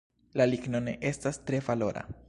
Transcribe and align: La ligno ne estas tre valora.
La 0.39 0.47
ligno 0.53 0.81
ne 0.87 0.95
estas 1.11 1.41
tre 1.51 1.61
valora. 1.69 2.09